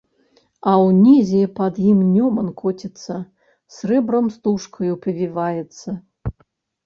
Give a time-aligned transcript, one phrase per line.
[0.69, 3.19] А ўнізе пад ім Нёман коціцца,
[3.75, 5.89] срэбрам-стужкаю павіваецца.